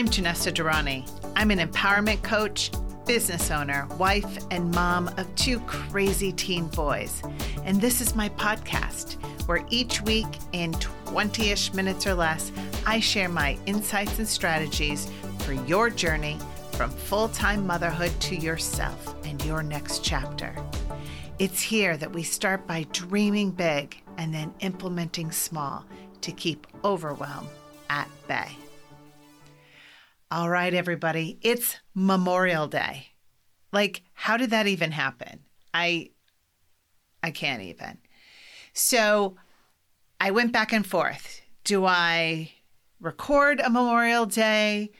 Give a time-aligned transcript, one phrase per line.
[0.00, 1.06] I'm Janessa Durrani.
[1.36, 2.70] I'm an empowerment coach,
[3.04, 7.22] business owner, wife, and mom of two crazy teen boys.
[7.66, 12.50] And this is my podcast, where each week, in 20 ish minutes or less,
[12.86, 15.06] I share my insights and strategies
[15.40, 16.38] for your journey
[16.72, 20.56] from full time motherhood to yourself and your next chapter.
[21.38, 25.84] It's here that we start by dreaming big and then implementing small
[26.22, 27.46] to keep overwhelm
[27.90, 28.48] at bay.
[30.32, 33.08] All right, everybody, it's Memorial Day.
[33.72, 35.40] Like, how did that even happen?
[35.74, 36.10] I
[37.20, 37.98] I can't even.
[38.72, 39.34] So
[40.20, 41.40] I went back and forth.
[41.64, 42.52] Do I
[43.00, 44.92] record a Memorial Day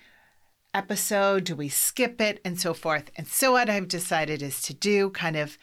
[0.75, 1.45] episode?
[1.45, 2.41] Do we skip it?
[2.45, 3.13] And so forth.
[3.15, 5.57] And so, what I've decided is to do kind of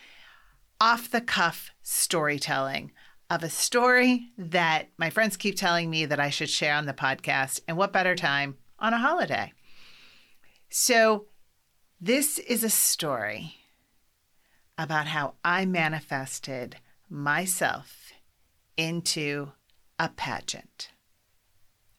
[0.79, 2.93] off the cuff storytelling
[3.29, 6.93] of a story that my friends keep telling me that I should share on the
[6.93, 7.59] podcast.
[7.68, 9.52] And what better time on a holiday?
[10.70, 11.26] So,
[11.99, 13.55] this is a story
[14.77, 16.77] about how I manifested
[17.09, 18.12] myself
[18.76, 19.51] into
[19.98, 20.91] a pageant.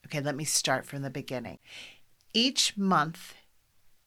[0.07, 1.59] Okay, let me start from the beginning.
[2.33, 3.35] Each month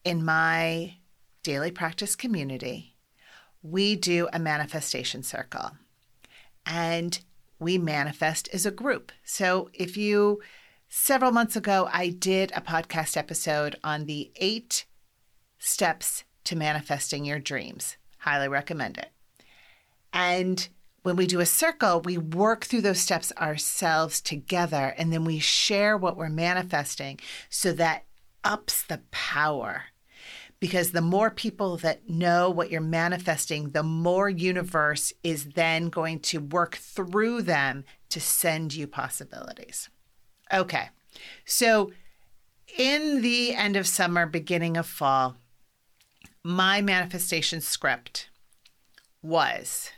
[0.04, 0.94] in my
[1.42, 2.96] daily practice community,
[3.62, 5.72] we do a manifestation circle
[6.64, 7.20] and
[7.58, 9.12] we manifest as a group.
[9.24, 10.40] So if you
[10.94, 14.84] Several months ago, I did a podcast episode on the eight
[15.58, 17.96] steps to manifesting your dreams.
[18.18, 19.08] Highly recommend it.
[20.12, 20.68] And
[21.02, 25.38] when we do a circle, we work through those steps ourselves together and then we
[25.38, 28.04] share what we're manifesting so that
[28.44, 29.84] ups the power.
[30.60, 36.20] Because the more people that know what you're manifesting, the more universe is then going
[36.20, 39.88] to work through them to send you possibilities.
[40.52, 40.88] Okay.
[41.44, 41.92] So,
[42.76, 45.36] in the end of summer, beginning of fall,
[46.42, 48.28] my manifestation script
[49.22, 49.90] was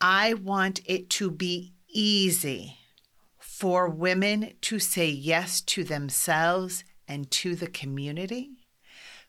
[0.00, 2.78] I want it to be easy
[3.38, 8.50] for women to say yes to themselves and to the community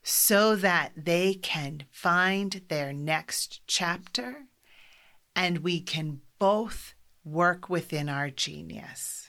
[0.04, 4.46] so that they can find their next chapter
[5.36, 6.94] and we can both
[7.24, 9.29] work within our genius.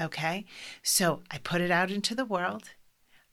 [0.00, 0.44] Okay.
[0.82, 2.70] So I put it out into the world.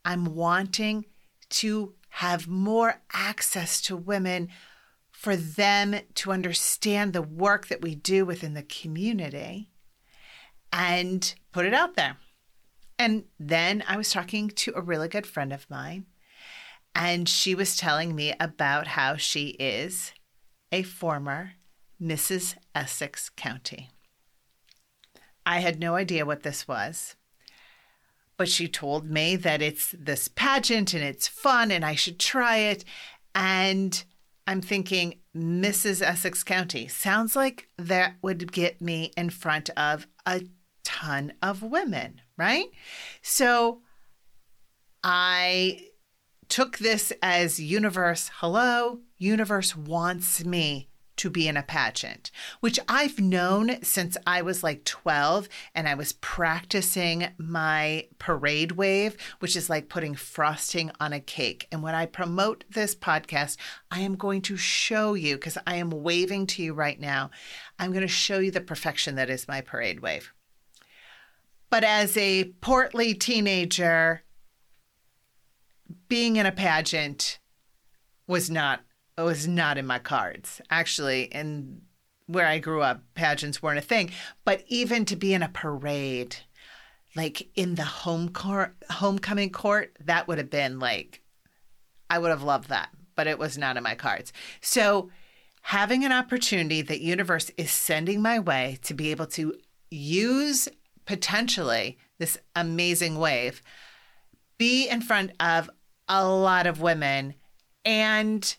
[0.04, 1.06] I'm wanting
[1.50, 4.50] to have more access to women
[5.12, 9.72] for them to understand the work that we do within the community
[10.72, 12.18] and put it out there.
[12.98, 16.06] And then I was talking to a really good friend of mine,
[16.94, 20.14] and she was telling me about how she is
[20.72, 21.54] a former
[22.02, 22.56] Mrs.
[22.74, 23.90] Essex County.
[25.46, 27.16] I had no idea what this was.
[28.38, 32.58] But she told me that it's this pageant and it's fun and I should try
[32.58, 32.84] it.
[33.34, 34.04] And
[34.48, 36.02] I'm thinking, Mrs.
[36.02, 40.42] Essex County sounds like that would get me in front of a
[40.84, 42.68] ton of women, right?
[43.22, 43.82] So
[45.04, 45.88] I
[46.50, 53.20] took this as universe, hello, universe wants me to be in a pageant, which I've
[53.20, 59.70] known since I was like 12 and I was practicing my parade wave, which is
[59.70, 61.68] like putting frosting on a cake.
[61.72, 63.58] And when I promote this podcast,
[63.92, 67.32] I am going to show you, because I am waving to you right now,
[67.80, 70.34] I'm going to show you the perfection that is my parade wave.
[71.70, 74.24] But as a portly teenager,
[76.08, 77.40] being in a pageant
[78.28, 78.82] was not
[79.18, 80.62] Oh, was not in my cards.
[80.70, 81.82] Actually, and
[82.28, 84.12] where I grew up, pageants weren't a thing.
[84.44, 86.38] But even to be in a parade,
[87.16, 91.22] like in the home court, homecoming court, that would have been like,
[92.10, 94.34] I would have loved that, but it was not in my cards.
[94.62, 95.10] So
[95.62, 99.56] having an opportunity that universe is sending my way to be able to
[99.90, 100.68] use
[101.06, 103.62] potentially this amazing wave,
[104.58, 105.70] be in front of
[106.08, 107.36] a lot of women
[107.84, 108.56] and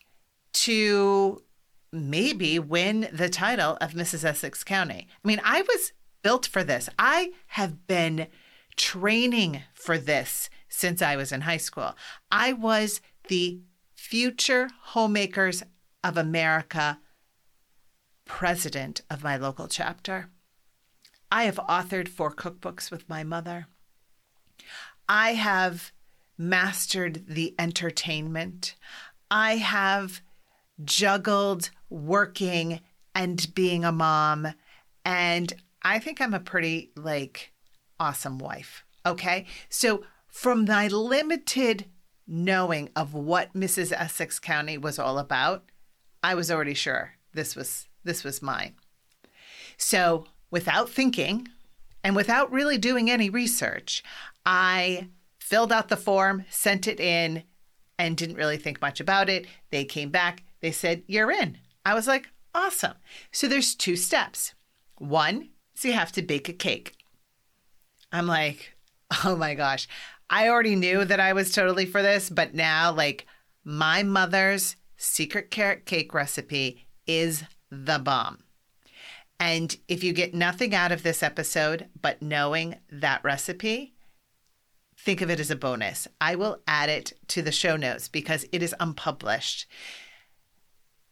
[0.56, 1.42] to
[1.92, 4.24] maybe win the title of Mrs.
[4.24, 5.06] Essex County.
[5.24, 5.92] I mean, I was
[6.22, 6.88] built for this.
[6.98, 8.28] I have been
[8.74, 11.94] training for this since I was in high school.
[12.30, 13.60] I was the
[13.94, 15.62] Future Homemakers
[16.02, 17.00] of America
[18.24, 20.30] president of my local chapter.
[21.30, 23.66] I have authored four cookbooks with my mother.
[25.08, 25.92] I have
[26.38, 28.74] mastered the entertainment.
[29.30, 30.22] I have
[30.84, 32.80] juggled working
[33.14, 34.48] and being a mom.
[35.04, 35.52] And
[35.82, 37.52] I think I'm a pretty like
[37.98, 38.84] awesome wife.
[39.04, 39.46] Okay.
[39.68, 41.86] So from my limited
[42.26, 43.92] knowing of what Mrs.
[43.92, 45.64] Essex County was all about,
[46.22, 48.74] I was already sure this was this was mine.
[49.76, 51.48] So, without thinking
[52.02, 54.02] and without really doing any research,
[54.44, 55.08] I
[55.38, 57.44] filled out the form, sent it in,
[57.98, 59.46] and didn't really think much about it.
[59.70, 61.58] They came back, they said, You're in.
[61.84, 62.94] I was like, Awesome.
[63.30, 64.54] So, there's two steps.
[64.98, 66.96] One is you have to bake a cake.
[68.10, 68.74] I'm like,
[69.24, 69.86] Oh my gosh.
[70.28, 73.26] I already knew that I was totally for this, but now, like,
[73.62, 78.42] my mother's secret carrot cake recipe is the bomb.
[79.38, 83.94] And if you get nothing out of this episode but knowing that recipe,
[84.98, 86.08] think of it as a bonus.
[86.20, 89.66] I will add it to the show notes because it is unpublished.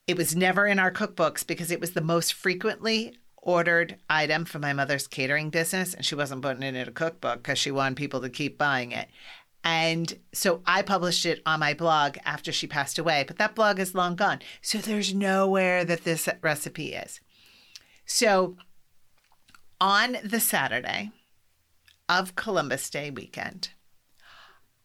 [0.07, 4.59] It was never in our cookbooks because it was the most frequently ordered item for
[4.59, 7.97] my mother's catering business, and she wasn't putting it in a cookbook because she wanted
[7.97, 9.09] people to keep buying it.
[9.63, 13.79] And so I published it on my blog after she passed away, but that blog
[13.79, 14.41] is long gone.
[14.61, 17.21] So there's nowhere that this recipe is.
[18.05, 18.57] So
[19.81, 21.13] on the Saturday
[22.11, 23.71] of Columbus Day weekend,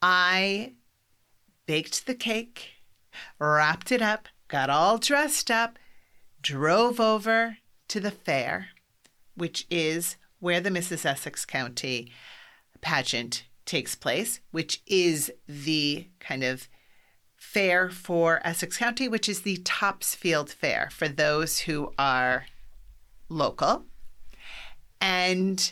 [0.02, 0.74] I
[1.66, 2.70] baked the cake,
[3.38, 5.80] wrapped it up, got all dressed up,
[6.42, 7.58] drove over
[7.88, 8.70] to the fair,
[9.36, 11.06] which is where the Mrs.
[11.06, 12.12] Essex County
[12.82, 16.68] pageant takes place, which is the kind of
[17.38, 22.46] fair for Essex County, which is the Topsfield Fair for those who are
[23.30, 23.86] local.
[25.00, 25.72] And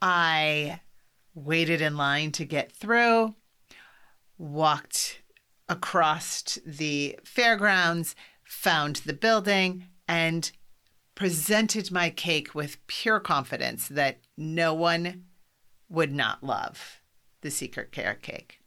[0.00, 0.80] I
[1.34, 3.34] waited in line to get through,
[4.38, 5.22] walked
[5.68, 8.14] across the fairgrounds,
[8.44, 10.50] found the building, and
[11.14, 15.24] presented my cake with pure confidence that no one
[15.88, 17.00] would not love
[17.40, 18.60] the secret carrot cake.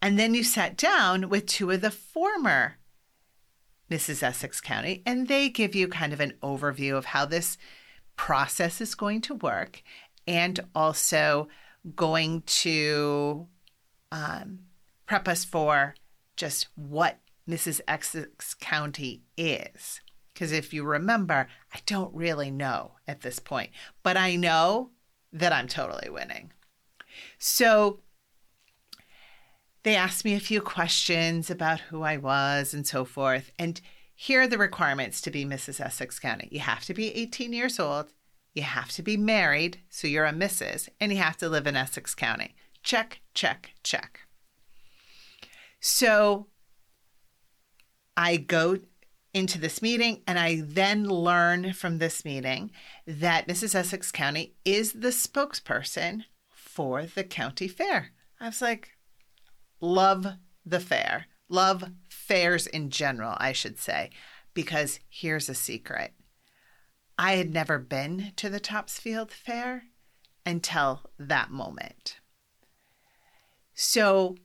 [0.00, 2.78] And then you sat down with two of the former
[3.90, 4.22] Mrs.
[4.22, 7.58] Essex County, and they give you kind of an overview of how this
[8.16, 9.82] process is going to work
[10.26, 11.48] and also
[11.94, 13.46] going to
[14.10, 14.60] um,
[15.06, 15.94] prep us for
[16.42, 17.80] just what Mrs.
[17.86, 20.00] Essex County is.
[20.34, 23.70] Because if you remember, I don't really know at this point,
[24.02, 24.90] but I know
[25.32, 26.52] that I'm totally winning.
[27.38, 28.00] So
[29.84, 33.52] they asked me a few questions about who I was and so forth.
[33.56, 33.80] And
[34.16, 35.80] here are the requirements to be Mrs.
[35.80, 38.12] Essex County you have to be 18 years old,
[38.52, 41.76] you have to be married, so you're a Mrs., and you have to live in
[41.76, 42.56] Essex County.
[42.82, 44.26] Check, check, check.
[45.84, 46.46] So
[48.16, 48.78] I go
[49.34, 52.70] into this meeting, and I then learn from this meeting
[53.04, 53.74] that Mrs.
[53.74, 58.10] Essex County is the spokesperson for the county fair.
[58.38, 58.90] I was like,
[59.80, 60.26] love
[60.64, 64.10] the fair, love fairs in general, I should say,
[64.54, 66.12] because here's a secret.
[67.18, 69.84] I had never been to the Topsfield Fair
[70.46, 72.18] until that moment.
[73.74, 74.36] So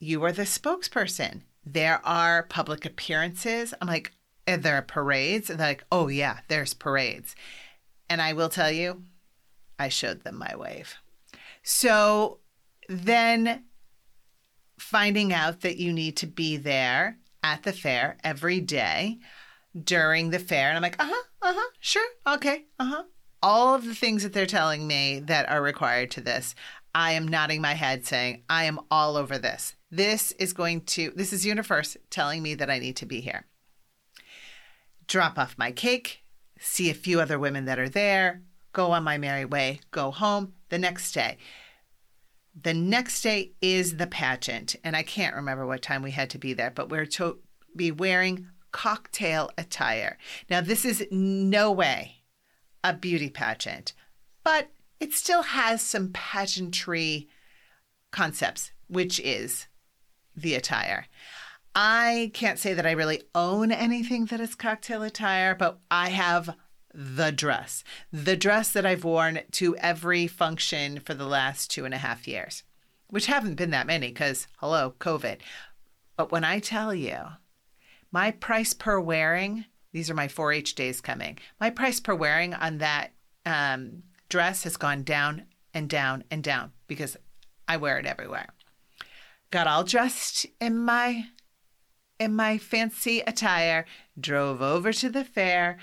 [0.00, 1.42] you are the spokesperson.
[1.64, 3.74] There are public appearances.
[3.80, 4.12] I'm like,
[4.46, 5.50] and there are parades.
[5.50, 7.36] And they're like, oh, yeah, there's parades.
[8.08, 9.02] And I will tell you,
[9.78, 10.96] I showed them my wave.
[11.62, 12.38] So
[12.88, 13.64] then
[14.78, 19.18] finding out that you need to be there at the fair every day
[19.84, 20.68] during the fair.
[20.68, 23.02] And I'm like, uh huh, uh huh, sure, okay, uh huh.
[23.42, 26.54] All of the things that they're telling me that are required to this,
[26.94, 29.74] I am nodding my head saying, I am all over this.
[29.90, 33.46] This is going to, this is Universe telling me that I need to be here
[35.10, 36.22] drop off my cake,
[36.60, 38.42] see a few other women that are there,
[38.72, 41.36] go on my merry way, go home the next day.
[42.62, 46.38] The next day is the pageant, and I can't remember what time we had to
[46.38, 47.40] be there, but we're to
[47.74, 50.16] be wearing cocktail attire.
[50.48, 52.22] Now, this is no way
[52.84, 53.94] a beauty pageant,
[54.44, 54.68] but
[55.00, 57.28] it still has some pageantry
[58.12, 59.66] concepts, which is
[60.40, 61.06] the attire.
[61.74, 66.56] I can't say that I really own anything that is cocktail attire, but I have
[66.92, 71.94] the dress, the dress that I've worn to every function for the last two and
[71.94, 72.64] a half years,
[73.08, 75.38] which haven't been that many because, hello, COVID.
[76.16, 77.18] But when I tell you
[78.10, 82.54] my price per wearing, these are my 4 H days coming, my price per wearing
[82.54, 83.12] on that
[83.46, 87.16] um, dress has gone down and down and down because
[87.68, 88.48] I wear it everywhere.
[89.50, 91.26] Got all dressed in my
[92.18, 93.86] in my fancy attire,
[94.18, 95.78] drove over to the fair,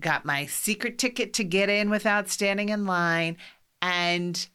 [0.00, 3.36] got my secret ticket to get in without standing in line,
[3.80, 4.48] and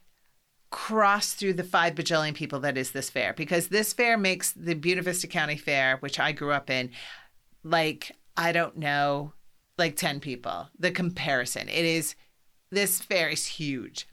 [0.69, 4.74] cross through the five bajillion people that is this fair because this fair makes the
[4.74, 6.89] Buena Vista County Fair, which I grew up in,
[7.63, 9.33] like, I don't know,
[9.77, 10.69] like 10 people.
[10.77, 11.69] The comparison.
[11.69, 12.15] It is,
[12.72, 14.07] this fair is huge.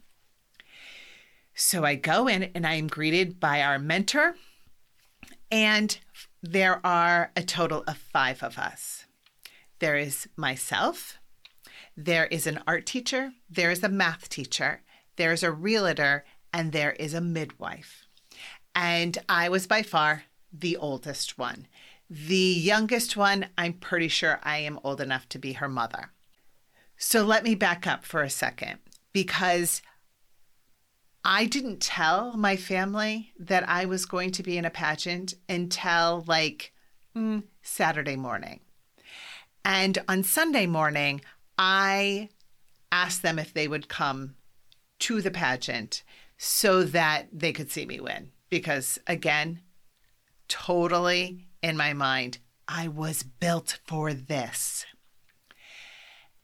[1.63, 4.35] So I go in and I am greeted by our mentor,
[5.51, 5.95] and
[6.41, 9.05] there are a total of five of us.
[9.77, 11.19] There is myself,
[11.95, 14.81] there is an art teacher, there is a math teacher,
[15.17, 18.07] there's a realtor, and there is a midwife.
[18.73, 21.67] And I was by far the oldest one.
[22.09, 26.09] The youngest one, I'm pretty sure I am old enough to be her mother.
[26.97, 28.79] So let me back up for a second
[29.13, 29.83] because
[31.23, 36.23] I didn't tell my family that I was going to be in a pageant until
[36.27, 36.73] like
[37.15, 38.61] mm, Saturday morning.
[39.63, 41.21] And on Sunday morning,
[41.57, 42.29] I
[42.91, 44.35] asked them if they would come
[44.99, 46.03] to the pageant
[46.37, 48.31] so that they could see me win.
[48.49, 49.61] Because again,
[50.47, 54.85] totally in my mind, I was built for this.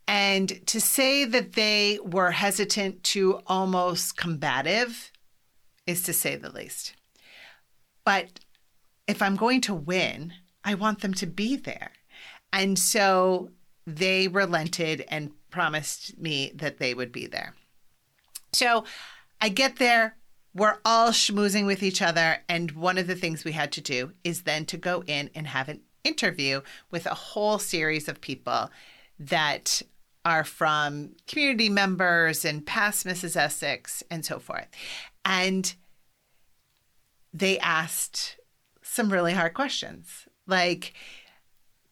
[0.08, 5.12] And to say that they were hesitant to almost combative
[5.86, 6.96] is to say the least.
[8.06, 8.40] But
[9.08, 10.34] if I'm going to win,
[10.64, 11.92] I want them to be there.
[12.54, 13.50] And so
[13.86, 17.54] they relented and promised me that they would be there.
[18.54, 18.86] So
[19.42, 20.16] I get there,
[20.54, 22.44] we're all schmoozing with each other.
[22.48, 25.48] And one of the things we had to do is then to go in and
[25.48, 26.62] have an interview
[26.92, 28.72] with a whole series of people
[29.20, 29.82] that
[30.28, 33.38] are from community members and past Mrs.
[33.38, 34.68] Essex and so forth.
[35.24, 35.74] And
[37.34, 38.38] they asked
[38.82, 40.94] some really hard questions like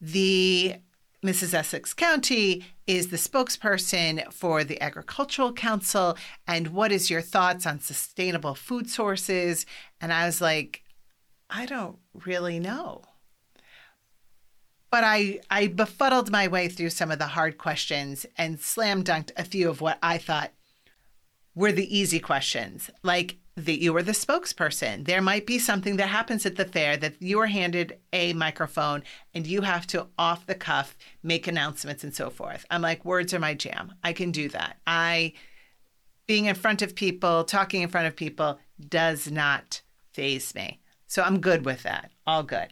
[0.01, 0.75] the
[1.23, 1.53] Mrs.
[1.53, 6.17] Essex County is the spokesperson for the Agricultural Council.
[6.45, 9.65] And what is your thoughts on sustainable food sources?
[10.01, 10.83] And I was like,
[11.49, 13.01] I don't really know.
[14.95, 19.31] But I, I befuddled my way through some of the hard questions and slam dunked
[19.35, 20.53] a few of what I thought
[21.53, 25.03] were the easy questions, like that you were the spokesperson.
[25.03, 29.03] There might be something that happens at the fair that you are handed a microphone
[29.33, 32.65] and you have to off the cuff make announcements and so forth.
[32.71, 33.95] I'm like, words are my jam.
[34.01, 34.77] I can do that.
[34.87, 35.33] I
[36.25, 39.81] being in front of people, talking in front of people does not
[40.13, 40.79] phase me.
[41.07, 42.11] So I'm good with that.
[42.25, 42.71] All good.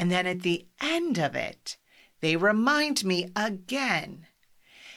[0.00, 1.76] And then at the end of it,
[2.22, 4.26] they remind me again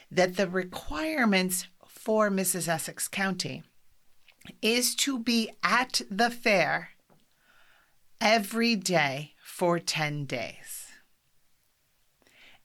[0.09, 2.69] that the requirements for Mrs.
[2.69, 3.63] Essex County
[4.61, 6.91] is to be at the fair
[8.21, 10.93] every day for 10 days.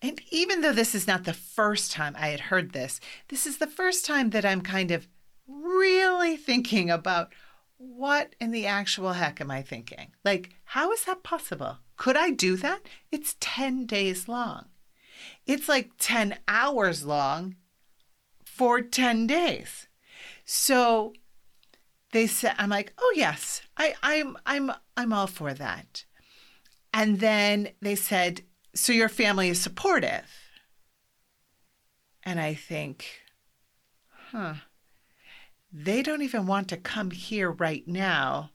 [0.00, 3.59] And even though this is not the first time I had heard this, this is
[3.59, 5.09] the first time that I'm kind of
[5.49, 7.33] really thinking about
[7.78, 10.12] what in the actual heck am I thinking?
[10.25, 11.78] Like, how is that possible?
[11.99, 12.81] Could I do that?
[13.12, 14.67] It's 10 days long.
[15.47, 17.57] It's like 10 hours long
[18.45, 19.88] for 10 days.
[20.47, 21.12] So
[22.12, 26.05] they said i'm like oh yes i i'm i'm i'm all for that
[26.93, 28.43] and then they said
[28.75, 30.25] so your family is supportive
[32.23, 33.07] and i think
[34.31, 34.55] huh
[35.73, 38.50] they don't even want to come here right now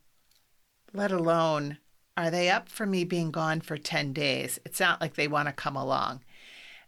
[0.92, 1.78] let alone
[2.16, 5.48] are they up for me being gone for 10 days it's not like they want
[5.48, 6.20] to come along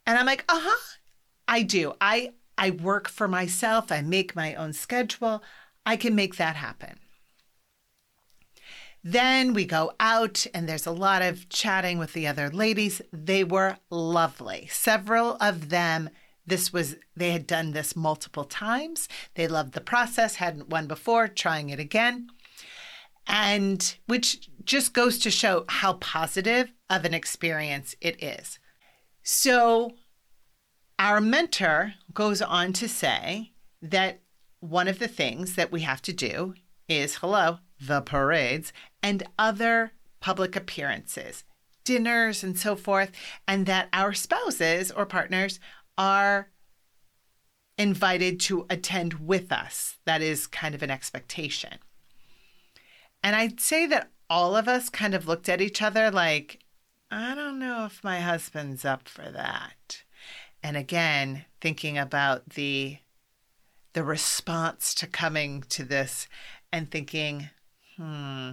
[0.06, 0.98] and i'm like uh-huh
[1.48, 5.42] i do i i work for myself i make my own schedule
[5.86, 6.98] I can make that happen.
[9.04, 13.00] Then we go out, and there's a lot of chatting with the other ladies.
[13.12, 14.66] They were lovely.
[14.68, 16.10] Several of them,
[16.44, 19.08] this was, they had done this multiple times.
[19.34, 22.30] They loved the process, hadn't won before, trying it again.
[23.26, 28.58] And which just goes to show how positive of an experience it is.
[29.22, 29.94] So,
[30.98, 33.52] our mentor goes on to say
[33.82, 34.20] that
[34.60, 36.54] one of the things that we have to do
[36.88, 41.44] is hello, the parades and other public appearances,
[41.84, 43.12] dinners and so forth,
[43.46, 45.60] and that our spouses or partners
[45.98, 46.48] are
[47.78, 49.98] invited to attend with us.
[50.04, 51.78] That is kind of an expectation.
[53.26, 56.60] And I'd say that all of us kind of looked at each other like,
[57.10, 60.04] I don't know if my husband's up for that.
[60.62, 62.98] And again, thinking about the
[63.94, 66.28] the response to coming to this
[66.70, 67.50] and thinking,
[67.96, 68.50] hmm,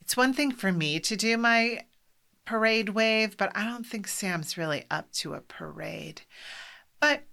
[0.00, 1.84] it's one thing for me to do my
[2.46, 6.22] parade wave, but I don't think Sam's really up to a parade.
[6.98, 7.24] But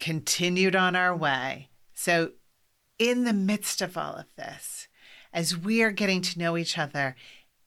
[0.00, 1.68] continued on our way.
[1.94, 2.32] So
[2.98, 4.75] in the midst of all of this,
[5.36, 7.14] as we are getting to know each other,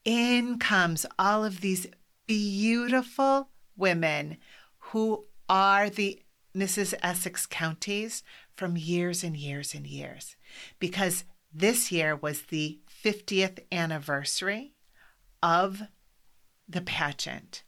[0.03, 1.85] in comes all of these
[2.25, 4.37] beautiful women
[4.79, 6.19] who are the
[6.57, 6.95] Mrs.
[7.03, 8.23] Essex counties
[8.55, 10.35] from years and years and years.
[10.79, 14.73] Because this year was the 50th anniversary
[15.43, 15.83] of
[16.67, 17.63] the pageant.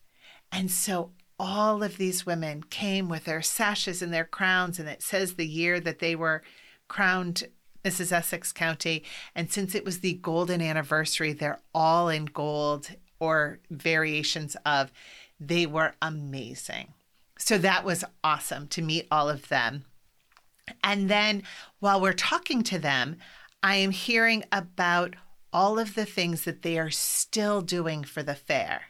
[0.51, 5.03] And so all of these women came with their sashes and their crowns, and it
[5.03, 6.41] says the year that they were
[6.87, 7.43] crowned
[7.83, 8.11] Mrs.
[8.11, 9.03] Essex County.
[9.35, 14.91] And since it was the golden anniversary, they're all in gold or variations of.
[15.39, 16.93] They were amazing.
[17.37, 19.85] So that was awesome to meet all of them.
[20.83, 21.43] And then
[21.79, 23.17] while we're talking to them,
[23.63, 25.15] I am hearing about
[25.51, 28.83] all of the things that they are still doing for the fair,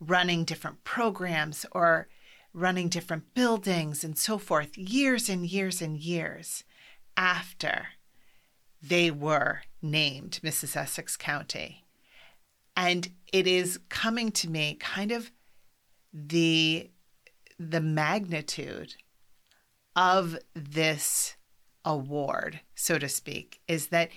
[0.00, 2.08] running different programs or
[2.52, 6.64] running different buildings and so forth, years and years and years
[7.16, 7.88] after
[8.88, 10.76] they were named Mrs.
[10.76, 11.84] Essex County.
[12.76, 15.30] And it is coming to me kind of
[16.12, 16.90] the
[17.58, 18.94] the magnitude
[19.94, 21.36] of this
[21.86, 24.10] award, so to speak, is that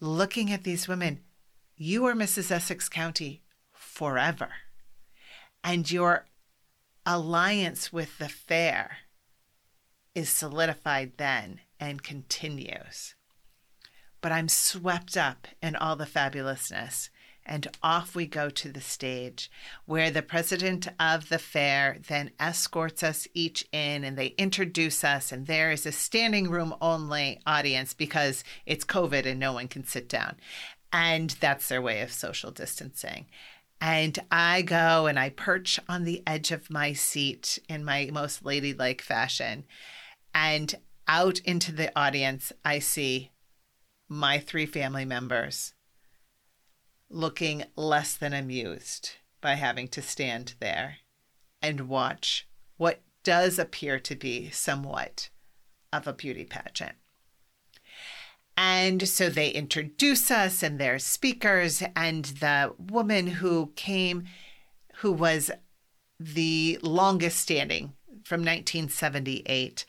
[0.00, 1.20] looking at these women,
[1.76, 2.50] you are Mrs.
[2.50, 4.48] Essex County forever.
[5.62, 6.26] And your
[7.06, 8.98] alliance with the fair
[10.14, 13.14] is solidified then and continues.
[14.20, 17.10] But I'm swept up in all the fabulousness.
[17.46, 19.50] And off we go to the stage
[19.84, 25.32] where the president of the fair then escorts us each in and they introduce us.
[25.32, 29.84] And there is a standing room only audience because it's COVID and no one can
[29.84, 30.36] sit down.
[30.92, 33.26] And that's their way of social distancing.
[33.80, 38.44] And I go and I perch on the edge of my seat in my most
[38.44, 39.64] ladylike fashion.
[40.34, 40.74] And
[41.08, 43.30] out into the audience, I see
[44.10, 45.72] my three family members
[47.08, 50.96] looking less than amused by having to stand there
[51.62, 55.30] and watch what does appear to be somewhat
[55.92, 56.96] of a beauty pageant.
[58.56, 64.24] And so they introduce us and their speakers, and the woman who came,
[64.96, 65.50] who was
[66.18, 67.94] the longest standing
[68.24, 69.86] from 1978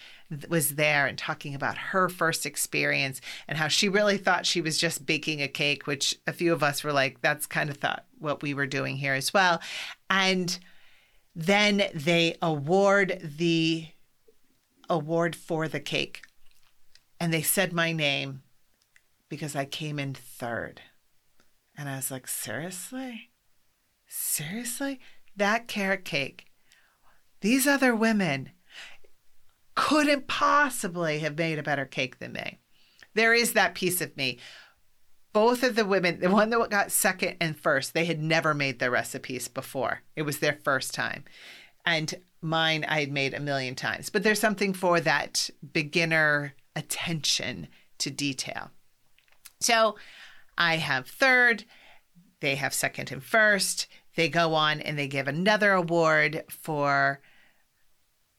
[0.50, 4.78] was there and talking about her first experience and how she really thought she was
[4.78, 8.06] just baking a cake, which a few of us were like, that's kind of thought
[8.20, 9.60] what we were doing here as well.
[10.10, 10.58] And
[11.36, 13.88] then they award the
[14.90, 16.22] award for the cake.
[17.20, 18.44] And they said my name
[19.30, 20.82] because I came in third.
[21.78, 23.32] And I was like, seriously?
[24.08, 25.00] Seriously?
[25.36, 26.46] That carrot cake.
[27.40, 28.52] These other women
[29.82, 32.60] couldn't possibly have made a better cake than me.
[33.16, 34.38] There is that piece of me.
[35.34, 38.78] Both of the women, the one that got second and first, they had never made
[38.78, 40.02] their recipes before.
[40.16, 41.24] It was their first time.
[41.84, 42.14] And
[42.44, 44.12] mine I had made a million times.
[44.12, 47.68] But there's something for that beginner attention
[47.98, 48.70] to detail.
[49.62, 49.96] So
[50.60, 51.66] I have third,
[52.40, 53.88] they have second and first.
[54.16, 57.20] They go on and they give another award for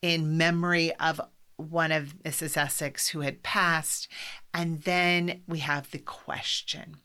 [0.02, 1.20] in memory of
[1.62, 2.56] one of Mrs.
[2.56, 4.08] Essex who had passed.
[4.52, 6.96] And then we have the question.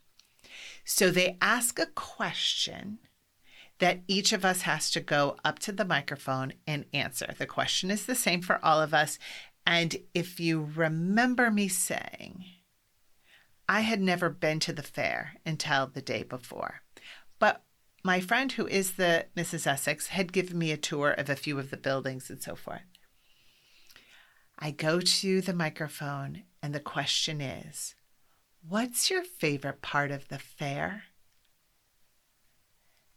[0.84, 2.98] So they ask a question
[3.78, 7.34] that each of us has to go up to the microphone and answer.
[7.36, 9.18] The question is the same for all of us.
[9.66, 12.44] And if you remember me saying,
[13.68, 16.80] I had never been to the fair until the day before.
[17.38, 17.62] But
[18.02, 19.66] my friend, who is the Mrs.
[19.66, 22.80] Essex, had given me a tour of a few of the buildings and so forth.
[24.58, 27.94] I go to the microphone, and the question is
[28.66, 31.04] What's your favorite part of the fair?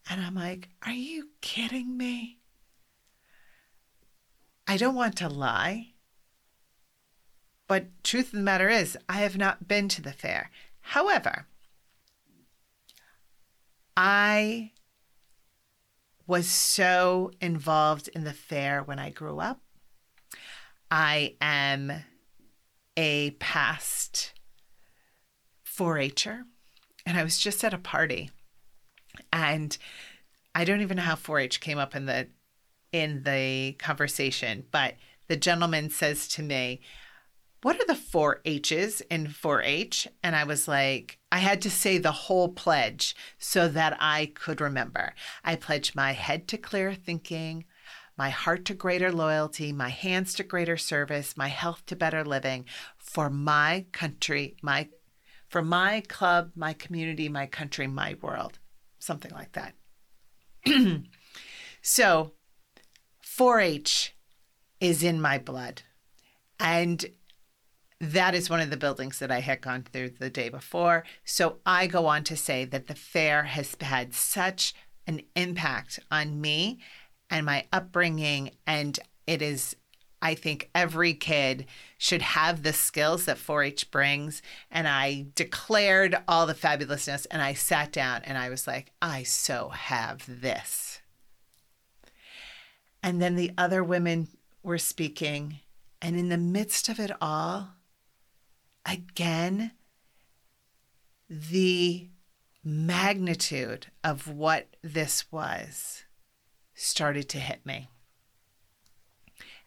[0.10, 2.38] And I'm like, Are you kidding me?
[4.68, 5.94] I don't want to lie.
[7.68, 10.52] But truth of the matter is, I have not been to the fair.
[10.82, 11.48] However,
[13.96, 14.72] I
[16.28, 19.62] was so involved in the fair when I grew up.
[20.92, 22.04] I am
[22.98, 24.34] a past
[25.64, 26.44] 4 H'er,
[27.06, 28.30] and I was just at a party.
[29.32, 29.78] And
[30.54, 32.28] I don't even know how 4 H came up in the
[32.92, 34.96] in the conversation, but
[35.30, 36.82] the gentleman says to me,
[37.62, 40.08] what are the four H's in 4 H?
[40.24, 44.60] And I was like, I had to say the whole pledge so that I could
[44.60, 45.14] remember.
[45.44, 47.66] I pledged my head to clear thinking,
[48.18, 52.66] my heart to greater loyalty, my hands to greater service, my health to better living
[52.98, 54.90] for my country, my
[55.48, 58.60] for my club, my community, my country, my world.
[59.00, 59.74] Something like that.
[61.82, 62.32] so,
[63.26, 64.16] 4-H
[64.80, 65.82] is in my blood.
[66.58, 67.06] And
[68.00, 71.04] that is one of the buildings that I had gone through the day before.
[71.24, 74.74] So I go on to say that the fair has had such
[75.06, 76.80] an impact on me
[77.32, 78.52] and my upbringing.
[78.68, 79.76] And it is,
[80.22, 81.66] I think, every kid
[81.98, 84.44] should have the skills that 4 H brings.
[84.70, 89.24] And I declared all the fabulousness and I sat down and I was like, I
[89.24, 91.00] so have this.
[93.02, 94.28] And then the other women
[94.62, 95.60] were speaking.
[96.02, 97.70] And in the midst of it all,
[98.86, 99.72] again,
[101.30, 102.10] the
[102.64, 106.04] magnitude of what this was
[106.82, 107.88] started to hit me.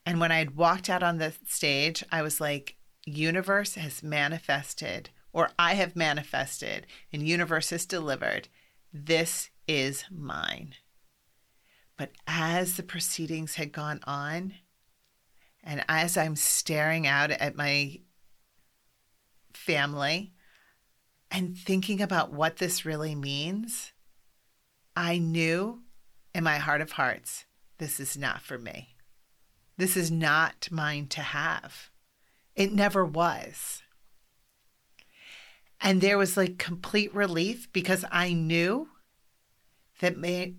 [0.05, 5.11] And when I had walked out on the stage, I was like, universe has manifested,
[5.33, 8.48] or I have manifested, and universe has delivered.
[8.92, 10.74] This is mine.
[11.96, 14.55] But as the proceedings had gone on,
[15.62, 18.00] and as I'm staring out at my
[19.53, 20.35] family
[21.31, 23.92] and thinking about what this really means,
[24.94, 25.84] I knew
[26.35, 27.44] in my heart of hearts,
[27.79, 28.97] this is not for me.
[29.77, 31.90] This is not mine to have.
[32.55, 33.83] It never was.
[35.81, 38.88] And there was like complete relief because I knew
[40.01, 40.55] that may,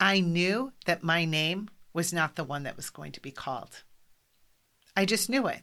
[0.00, 3.82] I knew that my name was not the one that was going to be called.
[4.96, 5.62] I just knew it.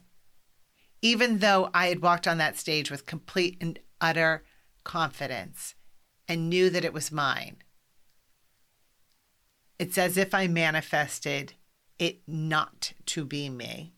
[1.02, 4.44] Even though I had walked on that stage with complete and utter
[4.84, 5.74] confidence
[6.26, 7.56] and knew that it was mine,
[9.78, 11.54] it's as if I manifested
[11.98, 13.92] it not to be me.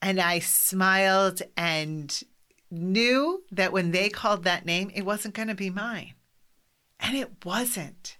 [0.00, 2.22] And I smiled and
[2.70, 6.14] knew that when they called that name, it wasn't going to be mine.
[7.00, 8.18] And it wasn't.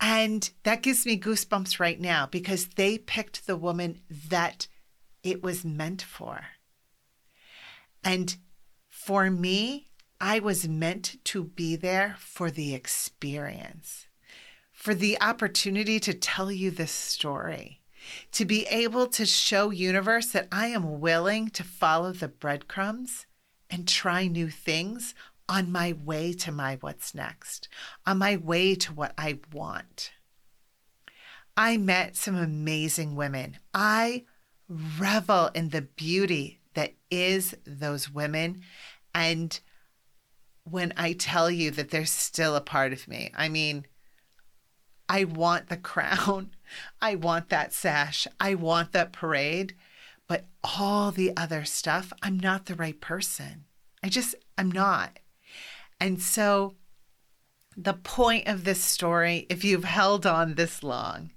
[0.00, 4.66] And that gives me goosebumps right now because they picked the woman that
[5.22, 6.46] it was meant for.
[8.02, 8.36] And
[8.88, 9.90] for me,
[10.20, 14.06] I was meant to be there for the experience,
[14.82, 17.80] for the opportunity to tell you this story,
[18.32, 23.26] to be able to show universe that I am willing to follow the breadcrumbs
[23.70, 25.14] and try new things
[25.48, 27.68] on my way to my what's next,
[28.04, 30.10] on my way to what I want.
[31.56, 33.58] I met some amazing women.
[33.72, 34.24] I
[34.98, 38.62] revel in the beauty that is those women.
[39.14, 39.60] And
[40.64, 43.86] when I tell you that they're still a part of me, I mean,
[45.08, 46.50] I want the crown.
[47.02, 48.26] I want that sash.
[48.40, 49.74] I want that parade.
[50.26, 53.64] But all the other stuff, I'm not the right person.
[54.02, 55.18] I just, I'm not.
[56.00, 56.74] And so,
[57.76, 61.30] the point of this story, if you've held on this long,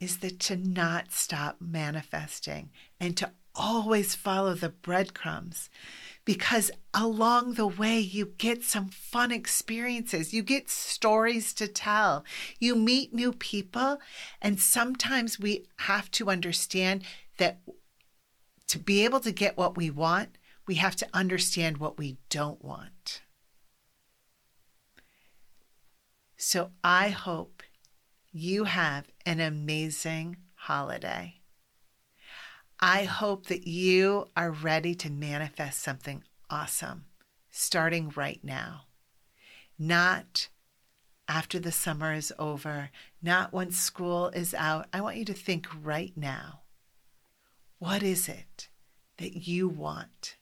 [0.00, 2.70] is that to not stop manifesting
[3.00, 5.68] and to always follow the breadcrumbs
[6.28, 10.34] because along the way you get some fun experiences.
[10.34, 12.22] You get stories to tell.
[12.58, 13.96] You meet new people.
[14.42, 17.04] And sometimes we have to understand
[17.38, 17.60] that
[18.66, 20.36] to be able to get what we want
[20.66, 23.22] we have to understand what we don't want.
[26.36, 27.62] So i hope
[28.32, 31.40] you have an amazing holiday.
[32.80, 37.06] I hope that you are ready to manifest something awesome
[37.50, 38.82] starting right now.
[39.78, 40.48] Not
[41.26, 42.90] after the summer is over,
[43.22, 44.86] not once school is out.
[44.92, 46.60] I want you to think right now
[47.78, 48.68] what is it
[49.18, 50.36] that you want?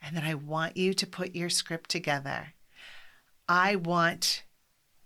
[0.00, 2.54] And then I want you to put your script together.
[3.48, 4.42] I want,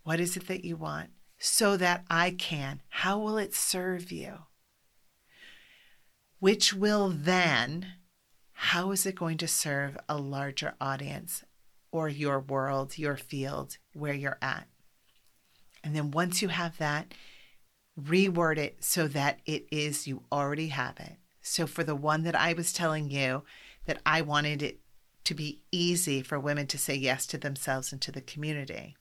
[0.04, 1.10] what is it that you want?
[1.38, 2.82] so that I can?
[2.88, 4.38] How will it serve you?
[6.38, 7.94] Which will then,
[8.52, 11.44] how is it going to serve a larger audience
[11.90, 14.66] or your world, your field, where you're at?
[15.82, 17.14] And then once you have that,
[18.00, 21.16] reword it so that it is you already have it.
[21.40, 23.44] So for the one that I was telling you
[23.86, 24.80] that I wanted it
[25.24, 28.96] to be easy for women to say yes to themselves and to the community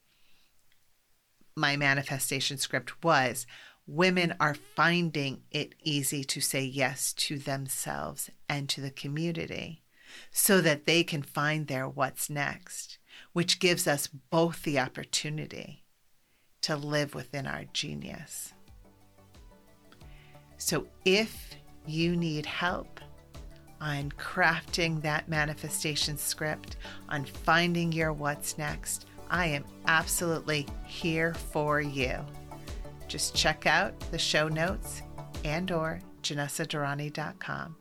[1.56, 3.48] my manifestation script was
[3.88, 9.84] women are finding it easy to say yes to themselves and to the community
[10.32, 12.98] so that they can find their what's next,
[13.34, 15.84] which gives us both the opportunity
[16.62, 18.54] to live within our genius.
[20.58, 23.00] So if you need help
[23.82, 26.78] on crafting that manifestation script,
[27.10, 32.26] on finding your what's next, I am absolutely here for you.
[33.08, 35.02] Just check out the show notes
[35.44, 37.76] and or janessadurrani.com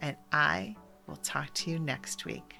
[0.00, 2.57] and I will talk to you next week.